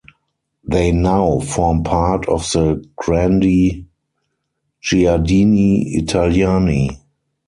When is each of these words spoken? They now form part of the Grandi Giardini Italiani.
They 0.63 0.91
now 0.91 1.37
form 1.41 1.83
part 1.83 2.27
of 2.27 2.41
the 2.53 2.83
Grandi 2.95 3.85
Giardini 4.81 5.95
Italiani. 5.95 6.97